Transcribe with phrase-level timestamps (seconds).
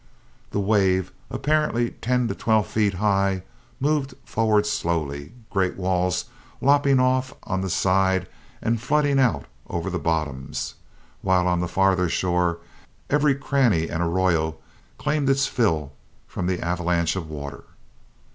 [0.49, 3.43] The wave, apparently ten to twelve feet high,
[3.79, 6.25] moved forward slowly, great walls
[6.59, 8.25] lopping off on the side
[8.63, 10.73] and flooding out over the bottoms,
[11.21, 12.57] while on the farther shore
[13.11, 14.55] every cranny and arroyo
[14.97, 15.91] claimed its fill
[16.27, 17.63] from the avalanche of water.